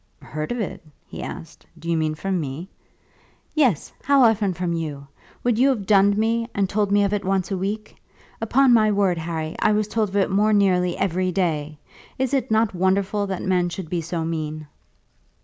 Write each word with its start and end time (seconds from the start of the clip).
"Heard 0.23 0.51
of 0.51 0.59
it?" 0.59 0.83
he 1.07 1.21
asked. 1.21 1.67
"Do 1.77 1.87
you 1.87 1.95
mean 1.95 2.15
from 2.15 2.39
me?" 2.39 2.67
"Yes; 3.53 3.93
how 4.03 4.23
often 4.23 4.51
from 4.51 4.73
you? 4.73 5.05
Would 5.43 5.59
you 5.59 5.69
have 5.69 5.85
dunned 5.85 6.17
me, 6.17 6.47
and 6.55 6.67
told 6.67 6.91
me 6.91 7.03
of 7.03 7.13
it 7.13 7.23
once 7.23 7.51
a 7.51 7.57
week? 7.59 7.97
Upon 8.41 8.73
my 8.73 8.91
word, 8.91 9.19
Harry, 9.19 9.55
I 9.59 9.73
was 9.73 9.87
told 9.87 10.09
of 10.09 10.15
it 10.17 10.31
more 10.31 10.53
nearly 10.53 10.97
every 10.97 11.31
day. 11.31 11.77
Is 12.17 12.33
it 12.33 12.49
not 12.49 12.73
wonderful 12.73 13.27
that 13.27 13.43
men 13.43 13.69
should 13.69 13.91
be 13.91 14.01
so 14.01 14.25
mean?" 14.25 14.65